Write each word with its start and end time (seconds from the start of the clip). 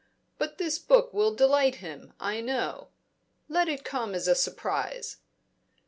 But 0.39 0.57
this 0.57 0.79
book 0.79 1.13
will 1.13 1.35
delight 1.35 1.75
him, 1.75 2.11
I 2.19 2.41
know. 2.41 2.87
Let 3.47 3.67
it 3.69 3.83
come 3.83 4.15
as 4.15 4.27
a 4.27 4.33
surprise." 4.33 5.17